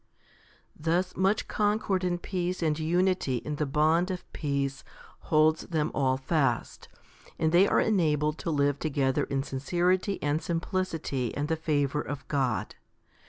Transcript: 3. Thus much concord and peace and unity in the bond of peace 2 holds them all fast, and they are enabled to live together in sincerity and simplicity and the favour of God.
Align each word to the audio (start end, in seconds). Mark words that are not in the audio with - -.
3. 0.73 0.73
Thus 0.83 1.15
much 1.15 1.47
concord 1.47 2.03
and 2.03 2.19
peace 2.19 2.63
and 2.63 2.79
unity 2.79 3.35
in 3.37 3.57
the 3.57 3.67
bond 3.67 4.09
of 4.09 4.25
peace 4.33 4.81
2 4.81 4.87
holds 5.27 5.61
them 5.67 5.91
all 5.93 6.17
fast, 6.17 6.87
and 7.37 7.51
they 7.51 7.67
are 7.67 7.79
enabled 7.79 8.39
to 8.39 8.49
live 8.49 8.79
together 8.79 9.25
in 9.25 9.43
sincerity 9.43 10.17
and 10.23 10.41
simplicity 10.41 11.37
and 11.37 11.49
the 11.49 11.55
favour 11.55 12.01
of 12.01 12.27
God. 12.27 12.73